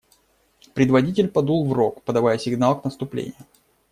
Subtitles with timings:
[0.73, 3.35] Предводитель подул в рог, подавая сигнал к наступлению.